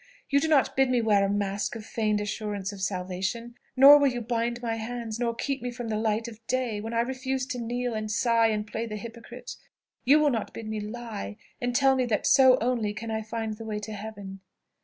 You 0.31 0.39
do 0.39 0.47
not 0.47 0.75
bid 0.75 0.89
me 0.89 0.99
wear 0.99 1.23
a 1.23 1.29
mask 1.29 1.75
of 1.75 1.85
feigned 1.85 2.21
assurance 2.21 2.71
of 2.71 2.81
salvation; 2.81 3.53
nor 3.77 3.99
will 3.99 4.07
you 4.07 4.19
bind 4.19 4.59
my 4.59 4.77
hands, 4.77 5.19
nor 5.19 5.35
keep 5.35 5.61
me 5.61 5.69
from 5.69 5.89
the 5.89 5.95
light 5.95 6.27
of 6.27 6.43
day, 6.47 6.81
when 6.81 6.91
I 6.91 7.01
refuse 7.01 7.45
to 7.45 7.59
kneel, 7.61 7.93
and 7.93 8.09
sigh, 8.09 8.47
and 8.47 8.65
play 8.65 8.87
the 8.87 8.95
hypocrite. 8.97 9.57
You 10.03 10.17
will 10.17 10.31
not 10.31 10.55
bid 10.55 10.67
me 10.67 10.79
lie, 10.79 11.37
and 11.61 11.75
tell 11.75 11.95
me 11.95 12.07
that 12.07 12.25
so 12.25 12.57
only 12.61 12.89
I 12.89 12.93
can 12.93 13.23
find 13.25 13.55
the 13.57 13.63
way 13.63 13.77
to 13.77 13.93
Heaven. 13.93 14.39